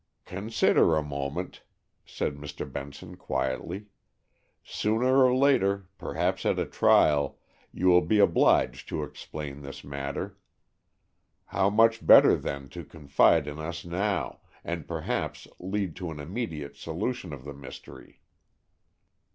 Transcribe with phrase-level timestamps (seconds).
[0.25, 1.61] "Consider a moment,"
[2.07, 2.65] said Mr.
[2.65, 3.85] Benson quietly.
[4.63, 10.39] "Sooner or later—perhaps at a trial—you will be obliged to explain this matter.
[11.45, 16.75] How much better, then, to confide in us now, and perhaps lead to an immediate
[16.75, 18.21] solution of the mystery."